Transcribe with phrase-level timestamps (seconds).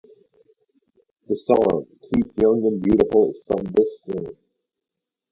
[1.27, 4.35] The song "Keep Young and Beautiful" is from this film.